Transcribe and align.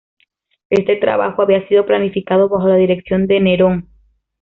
Este 0.71 0.95
trabajo 0.95 1.43
había 1.43 1.67
sido 1.67 1.85
planificado 1.85 2.49
bajo 2.49 2.67
la 2.67 2.75
dirección 2.75 3.27
de 3.27 3.39
Nerón. 3.39 3.89